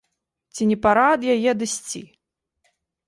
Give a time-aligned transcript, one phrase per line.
[0.55, 2.01] Ці не пара ад яе адысці?